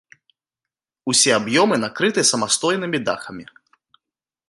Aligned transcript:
Усе 1.13 1.29
аб'ёмы 1.39 1.75
накрыты 1.85 2.21
самастойнымі 2.31 2.99
дахамі. 3.11 3.45